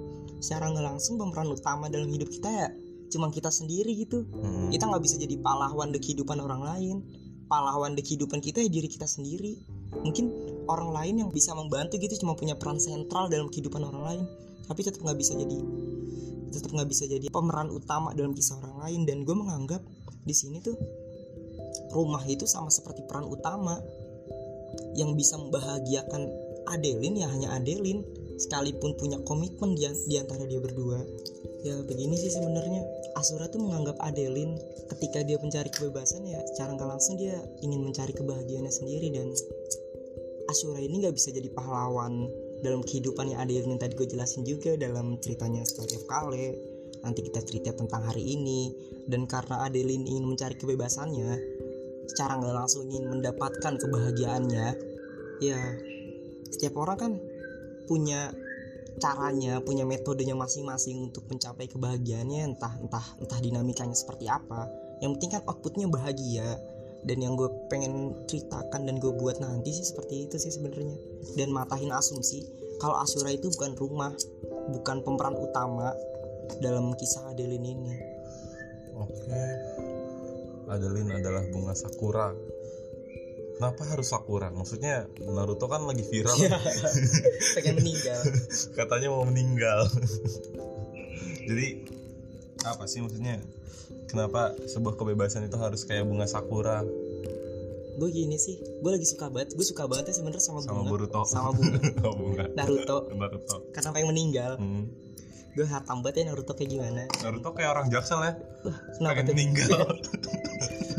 secara 0.44 0.68
nggak 0.68 0.84
langsung 0.84 1.16
pemeran 1.16 1.48
utama 1.48 1.88
dalam 1.88 2.12
hidup 2.12 2.28
kita 2.28 2.52
ya 2.52 2.68
cuma 3.08 3.32
kita 3.32 3.48
sendiri 3.48 3.96
gitu. 3.96 4.28
Hmm. 4.28 4.68
kita 4.68 4.84
nggak 4.84 5.00
bisa 5.00 5.16
jadi 5.16 5.40
pahlawan 5.40 5.88
di 5.88 6.02
kehidupan 6.04 6.36
orang 6.36 6.60
lain. 6.60 6.96
Pahlawan 7.48 7.96
di 7.96 8.04
kehidupan 8.04 8.44
kita 8.44 8.60
ya 8.60 8.68
diri 8.68 8.88
kita 8.90 9.08
sendiri. 9.08 9.56
Mungkin 10.04 10.28
orang 10.68 10.90
lain 10.92 11.14
yang 11.24 11.30
bisa 11.32 11.56
membantu 11.56 11.96
gitu 11.96 12.12
cuma 12.20 12.36
punya 12.36 12.58
peran 12.58 12.76
sentral 12.76 13.32
dalam 13.32 13.48
kehidupan 13.48 13.80
orang 13.80 14.02
lain. 14.04 14.24
Tapi 14.68 14.80
tetap 14.84 15.00
nggak 15.00 15.16
bisa 15.16 15.32
jadi 15.32 15.58
tetap 16.52 16.70
nggak 16.70 16.88
bisa 16.88 17.04
jadi 17.08 17.26
pemeran 17.32 17.72
utama 17.72 18.12
dalam 18.12 18.36
kisah 18.36 18.60
orang 18.60 18.76
lain. 18.84 19.00
Dan 19.08 19.22
gue 19.24 19.36
menganggap 19.36 19.80
di 20.24 20.34
sini 20.34 20.60
tuh 20.60 20.74
rumah 21.94 22.24
itu 22.26 22.44
sama 22.44 22.68
seperti 22.68 23.06
peran 23.06 23.28
utama 23.28 23.78
yang 24.98 25.14
bisa 25.14 25.38
membahagiakan 25.38 26.26
Adeline 26.64 27.22
ya 27.22 27.28
hanya 27.30 27.54
Adeline 27.54 28.02
sekalipun 28.40 28.98
punya 28.98 29.18
komitmen 29.22 29.78
di, 29.78 29.86
di 30.08 30.16
antara 30.18 30.44
dia 30.46 30.58
berdua 30.58 31.00
ya 31.64 31.80
begini 31.80 32.12
sih 32.20 32.28
sebenarnya. 32.28 32.84
Asura 33.16 33.48
tuh 33.48 33.64
menganggap 33.64 33.96
Adeline 34.04 34.60
ketika 34.92 35.24
dia 35.24 35.40
mencari 35.40 35.72
kebebasan 35.72 36.28
ya 36.28 36.36
secara 36.52 36.76
nggak 36.76 36.88
langsung 36.92 37.16
dia 37.16 37.40
ingin 37.64 37.80
mencari 37.80 38.12
kebahagiaannya 38.12 38.68
sendiri 38.68 39.08
dan 39.16 39.32
Asura 40.44 40.76
ini 40.76 41.00
nggak 41.00 41.16
bisa 41.16 41.32
jadi 41.32 41.48
pahlawan 41.56 42.28
dalam 42.60 42.84
Adeline 42.84 43.76
yang 43.76 43.80
tadi 43.80 43.96
gue 43.96 44.08
jelasin 44.12 44.44
juga 44.44 44.76
dalam 44.76 45.16
ceritanya 45.24 45.64
Story 45.64 45.96
of 45.96 46.04
Kale 46.04 46.46
nanti 47.04 47.20
kita 47.20 47.40
cerita 47.44 47.70
tentang 47.76 48.04
hari 48.08 48.24
ini. 48.24 48.72
Dan 49.04 49.28
karena 49.28 49.68
Adeline 49.68 50.08
ingin 50.08 50.24
mencari 50.24 50.56
kebebasannya 50.56 51.36
secara 52.08 52.40
nggak 52.40 52.56
langsung 52.56 52.88
ingin 52.88 53.08
mendapatkan 53.08 53.80
kebahagiaannya 53.80 54.66
ya 55.40 55.60
setiap 56.52 56.76
orang 56.80 56.98
kan 57.00 57.12
punya 57.84 58.32
caranya 59.02 59.58
punya 59.58 59.82
metodenya 59.82 60.38
masing-masing 60.38 61.10
untuk 61.10 61.26
mencapai 61.26 61.66
kebahagiaannya 61.66 62.54
entah 62.54 62.74
entah 62.78 63.02
entah 63.18 63.38
dinamikanya 63.42 63.96
seperti 63.96 64.30
apa 64.30 64.70
yang 65.02 65.18
penting 65.18 65.34
kan 65.34 65.42
outputnya 65.50 65.90
bahagia 65.90 66.46
dan 67.04 67.18
yang 67.20 67.34
gue 67.34 67.50
pengen 67.68 68.14
ceritakan 68.30 68.86
dan 68.86 68.96
gue 69.02 69.12
buat 69.18 69.42
nanti 69.42 69.74
sih 69.74 69.84
seperti 69.84 70.30
itu 70.30 70.38
sih 70.38 70.54
sebenarnya 70.54 70.94
dan 71.34 71.50
matahin 71.50 71.90
asumsi 71.90 72.46
kalau 72.78 72.96
Asura 73.02 73.34
itu 73.34 73.50
bukan 73.50 73.74
rumah 73.74 74.14
bukan 74.70 75.02
pemeran 75.02 75.36
utama 75.36 75.90
dalam 76.62 76.94
kisah 76.94 77.34
Adeline 77.34 77.66
ini 77.66 77.94
Oke. 78.94 79.42
Adeline 80.70 81.18
adalah 81.18 81.42
bunga 81.50 81.74
sakura. 81.74 82.30
Kenapa 83.54 83.82
harus 83.86 84.10
sakura? 84.10 84.50
Maksudnya 84.50 85.06
Naruto 85.22 85.70
kan 85.70 85.86
lagi 85.86 86.02
viral. 86.02 86.34
pengen 87.54 87.74
meninggal 87.78 88.18
Katanya 88.78 89.08
mau 89.14 89.22
meninggal. 89.22 89.86
Jadi 91.48 91.66
apa 92.64 92.84
sih 92.84 92.98
maksudnya? 92.98 93.38
Kenapa 94.10 94.54
sebuah 94.64 94.94
kebebasan 94.94 95.46
itu 95.46 95.54
harus 95.54 95.82
kayak 95.84 96.06
bunga 96.06 96.26
sakura 96.26 96.82
gue 97.94 98.10
gini 98.10 98.34
sih 98.34 98.58
gue 98.58 98.90
lagi 98.90 99.06
suka 99.06 99.30
banget 99.30 99.54
gue 99.54 99.62
suka 99.62 99.86
banget 99.86 100.10
ya 100.10 100.14
sebenarnya 100.18 100.42
sama, 100.42 100.58
sama 100.66 100.82
bunga 100.82 100.90
Boruto? 100.90 101.22
sama 101.30 101.54
bunga 101.54 101.78
oh, 102.02 102.14
bunga. 102.18 102.44
Naruto 102.58 103.06
Naruto. 103.14 103.56
karena 103.70 103.88
pengen 103.94 104.08
meninggal 104.10 104.52
Hmm. 104.58 104.90
gue 105.54 105.62
hatam 105.62 106.02
banget 106.02 106.26
ya 106.26 106.34
Naruto 106.34 106.58
kayak 106.58 106.70
gimana 106.74 107.06
Naruto 107.22 107.54
kayak 107.54 107.70
orang 107.70 107.86
jaksel 107.94 108.18
ya. 108.18 108.34
kenapa 108.98 109.14
pengen 109.22 109.26
meninggal. 109.30 109.78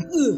Uh, 0.08 0.34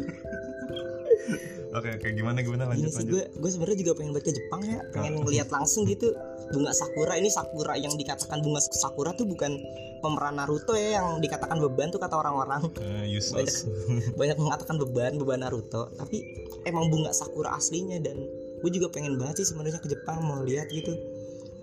Oke, 1.69 1.89
oke. 1.93 2.07
Gimana 2.11 2.41
gimana? 2.41 2.63
Gini 2.73 2.89
lanjut 2.89 2.89
sih 2.89 2.97
lanjut. 3.05 3.13
gue 3.13 3.23
gue 3.37 3.49
sebenarnya 3.49 3.77
juga 3.85 3.91
pengen 3.93 4.11
banget 4.11 4.25
ke 4.25 4.33
Jepang 4.35 4.61
ya. 4.65 4.79
Pengen 4.89 5.13
ngeliat 5.21 5.49
langsung 5.53 5.85
gitu. 5.85 6.15
Bunga 6.49 6.73
sakura 6.73 7.13
ini 7.13 7.29
sakura 7.29 7.77
yang 7.77 7.93
dikatakan 7.93 8.41
bunga 8.41 8.57
sakura 8.59 9.13
tuh 9.13 9.29
bukan 9.29 9.53
pemeran 9.99 10.39
Naruto 10.39 10.73
ya 10.73 10.97
yang 10.97 11.21
dikatakan 11.21 11.61
beban 11.61 11.93
tuh 11.93 12.01
kata 12.01 12.17
orang-orang. 12.17 12.65
Eh, 12.81 13.05
useless. 13.13 13.69
banyak 14.17 14.37
mengatakan 14.39 14.81
beban 14.81 15.21
beban 15.21 15.45
Naruto. 15.45 15.93
Tapi 15.93 16.17
emang 16.65 16.89
bunga 16.89 17.13
sakura 17.13 17.53
aslinya 17.53 18.01
dan 18.01 18.17
gue 18.59 18.71
juga 18.73 18.89
pengen 18.89 19.21
banget 19.21 19.45
sih 19.45 19.53
sebenarnya 19.53 19.77
ke 19.77 19.91
Jepang 19.93 20.25
mau 20.25 20.41
lihat 20.41 20.73
gitu. 20.73 20.97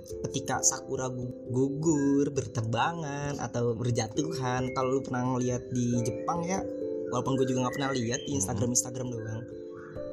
Ketika 0.06 0.62
sakura 0.62 1.10
gu- 1.10 1.50
gugur 1.50 2.30
berterbangan 2.30 3.42
atau 3.42 3.74
berjatuhan. 3.74 4.70
Kalau 4.70 4.88
lu 4.94 5.02
pernah 5.02 5.34
ngeliat 5.34 5.66
di 5.74 5.98
Jepang 5.98 6.46
ya 6.46 6.62
walaupun 7.10 7.38
gue 7.38 7.46
juga 7.48 7.66
nggak 7.66 7.74
pernah 7.78 7.90
lihat 7.94 8.20
di 8.26 8.32
Instagram 8.38 8.70
Instagram 8.72 9.08
doang. 9.12 9.42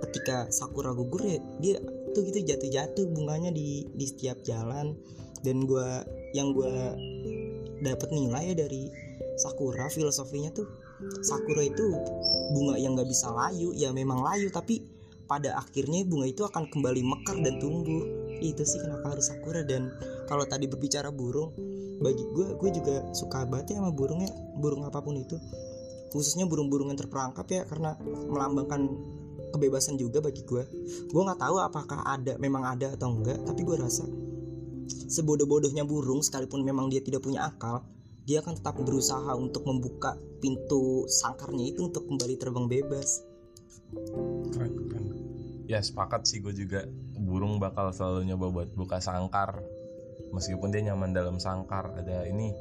Ketika 0.10 0.52
sakura 0.52 0.92
gugur 0.92 1.24
ya 1.24 1.40
dia 1.60 1.76
tuh 2.14 2.22
gitu 2.28 2.44
jatuh-jatuh 2.44 3.06
bunganya 3.10 3.50
di 3.54 3.88
di 3.94 4.06
setiap 4.06 4.42
jalan. 4.46 4.98
Dan 5.44 5.68
gue 5.68 5.88
yang 6.32 6.56
gue 6.56 6.72
dapat 7.84 8.10
nilai 8.16 8.56
ya 8.56 8.56
dari 8.64 8.88
sakura 9.36 9.92
filosofinya 9.92 10.56
tuh 10.56 10.64
sakura 11.20 11.68
itu 11.68 11.84
bunga 12.56 12.80
yang 12.80 12.96
nggak 12.96 13.12
bisa 13.12 13.28
layu 13.28 13.76
ya 13.76 13.92
memang 13.92 14.24
layu 14.24 14.48
tapi 14.48 14.88
pada 15.28 15.60
akhirnya 15.60 16.08
bunga 16.08 16.30
itu 16.30 16.48
akan 16.48 16.70
kembali 16.72 17.02
mekar 17.04 17.40
dan 17.42 17.60
tumbuh. 17.60 18.04
Itu 18.44 18.68
sih 18.68 18.80
kenapa 18.80 19.16
harus 19.16 19.32
sakura. 19.32 19.64
Dan 19.64 19.92
kalau 20.28 20.44
tadi 20.44 20.68
berbicara 20.68 21.10
burung 21.12 21.56
bagi 22.04 22.24
gue 22.36 22.60
gue 22.60 22.70
juga 22.76 22.96
suka 23.16 23.48
banget 23.48 23.74
ya 23.76 23.76
sama 23.80 23.96
burungnya 23.96 24.28
burung 24.60 24.84
apa 24.84 25.00
pun 25.00 25.16
itu 25.16 25.40
khususnya 26.14 26.46
burung-burung 26.46 26.94
yang 26.94 27.00
terperangkap 27.02 27.50
ya 27.50 27.62
karena 27.66 27.98
melambangkan 28.30 28.86
kebebasan 29.50 29.98
juga 29.98 30.22
bagi 30.22 30.46
gue 30.46 30.64
gue 31.10 31.22
nggak 31.26 31.42
tahu 31.42 31.58
apakah 31.58 32.06
ada 32.06 32.38
memang 32.38 32.64
ada 32.78 32.94
atau 32.94 33.18
enggak 33.18 33.42
tapi 33.42 33.66
gue 33.66 33.78
rasa 33.82 34.06
sebodoh-bodohnya 34.88 35.84
burung 35.84 36.22
sekalipun 36.22 36.62
memang 36.62 36.94
dia 36.94 37.02
tidak 37.02 37.26
punya 37.26 37.50
akal 37.50 37.82
dia 38.24 38.40
akan 38.40 38.56
tetap 38.56 38.80
berusaha 38.80 39.36
untuk 39.36 39.68
membuka 39.68 40.16
pintu 40.40 41.08
sangkarnya 41.12 41.76
itu 41.76 41.92
untuk 41.92 42.08
kembali 42.08 42.36
terbang 42.40 42.72
bebas. 42.72 43.20
Keren 44.52 44.74
keren. 44.88 45.06
Ya 45.68 45.84
sepakat 45.84 46.24
sih 46.28 46.40
gue 46.40 46.56
juga 46.56 46.88
burung 47.20 47.60
bakal 47.60 47.92
selalu 47.92 48.32
nyoba 48.32 48.48
buat 48.52 48.70
buka 48.76 49.04
sangkar 49.04 49.60
meskipun 50.32 50.72
dia 50.72 50.92
nyaman 50.92 51.12
dalam 51.12 51.36
sangkar. 51.40 52.00
Ada 52.00 52.28
ini 52.32 52.56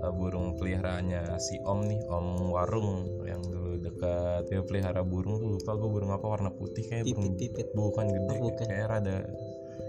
uh, 0.00 0.12
burung 0.12 0.56
peliharaannya 0.56 1.36
si 1.38 1.56
om 1.62 1.84
nih 1.84 2.00
om 2.08 2.52
warung 2.52 3.22
yang 3.24 3.40
dulu 3.42 3.80
dekat. 3.80 4.48
Dia 4.48 4.60
pelihara 4.62 5.00
burung 5.00 5.38
tuh 5.38 5.56
lupa 5.56 5.72
gue 5.74 5.88
burung 5.88 6.12
apa 6.12 6.26
warna 6.26 6.50
putih 6.50 6.84
kayak 6.84 7.08
burung 7.08 7.34
pipit-pipit 7.34 7.68
bukan 7.72 8.06
gede 8.08 8.34
Oh, 8.36 8.50
bukan. 8.50 8.66
kayak 8.66 8.86
rada 8.88 9.16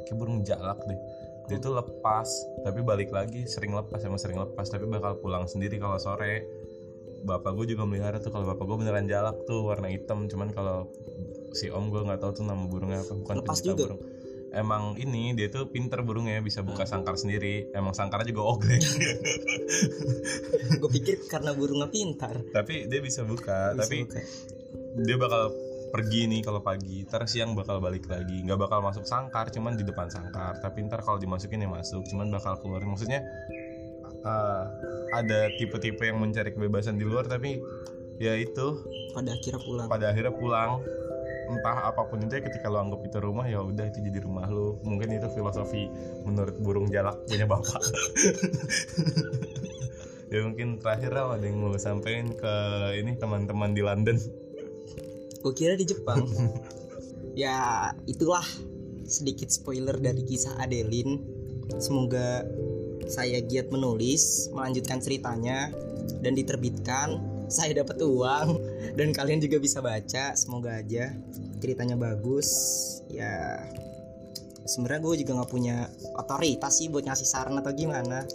kayak 0.06 0.18
burung 0.18 0.44
jalak 0.44 0.80
deh. 0.86 1.00
Dia 1.48 1.58
tuh 1.58 1.74
lepas 1.74 2.28
tapi 2.62 2.84
balik 2.84 3.08
lagi 3.10 3.48
sering 3.48 3.72
lepas 3.72 4.04
emang 4.04 4.20
sering 4.20 4.36
lepas 4.36 4.68
tapi 4.68 4.84
bakal 4.86 5.16
pulang 5.20 5.48
sendiri 5.48 5.80
kalau 5.80 5.96
sore. 5.98 6.44
Bapak 7.18 7.58
gue 7.58 7.74
juga 7.74 7.82
melihara 7.84 8.22
tuh 8.22 8.30
kalau 8.30 8.46
bapak 8.46 8.64
gue 8.64 8.78
beneran 8.78 9.10
jalak 9.10 9.36
tuh 9.44 9.66
warna 9.66 9.90
hitam. 9.90 10.30
Cuman 10.30 10.54
kalau 10.54 10.86
si 11.52 11.72
om 11.72 11.90
gue 11.90 12.04
nggak 12.04 12.22
tahu 12.22 12.32
tuh 12.36 12.46
nama 12.46 12.62
burungnya 12.68 13.02
apa 13.02 13.14
bukan 13.16 13.36
Lepas 13.42 13.60
juga? 13.66 13.90
burung 13.90 14.02
emang 14.54 14.96
ini 15.00 15.36
dia 15.36 15.52
tuh 15.52 15.68
pinter 15.68 16.04
burungnya 16.04 16.40
bisa 16.40 16.64
buka 16.64 16.88
Hmm. 16.88 17.00
sangkar 17.00 17.16
sendiri. 17.20 17.72
Emang 17.76 17.92
sangkarnya 17.96 18.32
juga 18.32 18.44
oglek 18.56 18.82
gue 20.82 20.90
pikir 21.02 21.28
karena 21.28 21.52
burungnya 21.52 21.90
pintar. 21.92 22.36
Tapi 22.54 22.88
dia 22.88 23.00
bisa 23.04 23.24
buka. 23.28 23.74
Bisa 23.76 23.80
tapi 23.84 23.98
buka. 24.08 24.22
dia 25.04 25.18
bakal 25.20 25.44
pergi 25.92 26.22
nih 26.28 26.42
kalau 26.44 26.62
pagi. 26.64 27.04
Ntar 27.08 27.28
siang 27.28 27.56
bakal 27.56 27.80
balik 27.80 28.08
lagi. 28.08 28.44
Nggak 28.44 28.60
bakal 28.68 28.80
masuk 28.84 29.04
sangkar 29.04 29.52
cuman 29.52 29.76
di 29.76 29.84
depan 29.84 30.08
sangkar. 30.12 30.60
Tapi 30.60 30.88
ntar 30.88 31.04
kalau 31.04 31.20
dimasukin 31.20 31.64
ya 31.64 31.70
masuk 31.70 32.04
cuman 32.08 32.32
bakal 32.32 32.60
keluar. 32.60 32.84
Maksudnya 32.84 33.24
uh, 34.24 34.64
ada 35.16 35.52
tipe-tipe 35.56 36.04
yang 36.04 36.20
mencari 36.20 36.52
kebebasan 36.52 37.00
di 37.00 37.06
luar 37.08 37.28
tapi 37.28 37.60
ya 38.18 38.34
itu 38.34 38.82
pada 39.14 39.34
akhirnya 39.38 39.62
pulang. 39.62 39.88
pada 39.88 40.06
akhirnya 40.10 40.34
pulang 40.34 40.82
entah 41.48 41.90
apa 41.90 42.06
pun 42.12 42.20
itu 42.22 42.38
ya 42.38 42.44
ketika 42.44 42.68
lo 42.68 42.84
anggap 42.84 43.02
itu 43.08 43.18
rumah 43.24 43.48
ya 43.48 43.64
udah 43.64 43.88
itu 43.88 44.04
jadi 44.04 44.20
rumah 44.24 44.48
lo. 44.52 44.78
Mungkin 44.84 45.16
itu 45.16 45.28
filosofi 45.32 45.88
menurut 46.28 46.56
burung 46.60 46.92
jalak 46.92 47.18
punya 47.28 47.48
bapak. 47.48 47.82
Ya 50.28 50.44
mungkin 50.44 50.84
terakhir 50.84 51.16
lah 51.16 51.40
ada 51.40 51.46
yang 51.48 51.64
mau 51.64 51.72
sampein 51.80 52.36
ke 52.36 52.54
ini 53.00 53.16
teman-teman 53.16 53.72
di 53.72 53.80
London? 53.80 54.20
Gue 55.40 55.54
kira 55.56 55.80
di 55.80 55.88
Jepang. 55.88 56.28
Ya 57.38 57.94
itulah 58.10 58.42
sedikit 59.06 59.54
spoiler 59.54 59.94
dari 59.94 60.26
kisah 60.26 60.58
Adeline. 60.58 61.22
Semoga 61.78 62.42
saya 63.06 63.38
giat 63.46 63.70
menulis 63.70 64.50
melanjutkan 64.58 64.98
ceritanya 64.98 65.70
dan 66.26 66.34
diterbitkan 66.34 67.22
saya 67.48 67.84
dapat 67.84 67.98
uang. 68.04 68.48
Dan 68.96 69.12
kalian 69.16 69.40
juga 69.44 69.58
bisa 69.60 69.80
baca 69.80 70.36
semoga 70.36 70.80
aja 70.80 71.12
ceritanya 71.60 71.96
bagus. 71.98 72.50
Ya 73.12 73.64
sebenarnya 74.68 75.02
gue 75.02 75.16
juga 75.24 75.32
nggak 75.42 75.52
punya 75.52 75.88
otoritas 76.20 76.78
sih 76.78 76.92
buat 76.92 77.08
ngasih 77.08 77.28
saran 77.28 77.58
atau 77.60 77.72
gimana. 77.74 78.28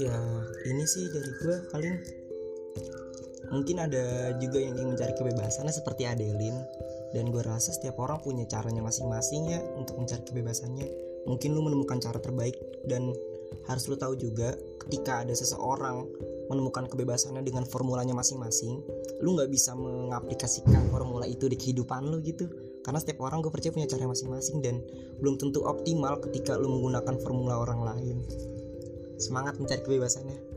Ya 0.00 0.16
ini 0.64 0.84
sih 0.88 1.08
dari 1.12 1.30
gue 1.44 1.56
paling 1.70 1.96
mungkin 3.50 3.82
ada 3.82 4.30
juga 4.38 4.62
yang 4.62 4.78
ingin 4.78 4.94
mencari 4.94 5.12
kebebasannya 5.18 5.74
seperti 5.74 6.06
Adeline 6.06 6.62
dan 7.10 7.34
gue 7.34 7.42
rasa 7.42 7.74
setiap 7.74 7.98
orang 7.98 8.22
punya 8.22 8.46
caranya 8.46 8.80
masing-masing 8.80 9.50
ya 9.50 9.60
untuk 9.74 9.98
mencari 9.98 10.22
kebebasannya. 10.22 10.86
Mungkin 11.26 11.52
lu 11.52 11.60
menemukan 11.66 12.00
cara 12.00 12.16
terbaik 12.22 12.56
dan 12.86 13.10
harus 13.66 13.84
lu 13.90 13.98
tahu 13.98 14.14
juga 14.16 14.54
ketika 14.86 15.26
ada 15.26 15.34
seseorang 15.34 16.06
menemukan 16.50 16.90
kebebasannya 16.90 17.46
dengan 17.46 17.62
formulanya 17.62 18.12
masing-masing 18.12 18.82
lu 19.22 19.38
nggak 19.38 19.48
bisa 19.48 19.78
mengaplikasikan 19.78 20.90
formula 20.90 21.24
itu 21.30 21.46
di 21.46 21.54
kehidupan 21.54 22.10
lu 22.10 22.18
gitu. 22.26 22.50
Karena 22.82 22.98
setiap 22.98 23.22
orang 23.22 23.44
gue 23.44 23.52
percaya 23.52 23.70
punya 23.70 23.86
cara 23.86 24.08
masing-masing 24.08 24.58
dan 24.64 24.82
belum 25.22 25.38
tentu 25.38 25.62
optimal 25.62 26.18
ketika 26.26 26.58
lu 26.58 26.66
menggunakan 26.66 27.14
formula 27.22 27.62
orang 27.62 27.80
lain. 27.86 28.16
Semangat 29.20 29.60
mencari 29.60 29.84
kebebasannya 29.84 30.50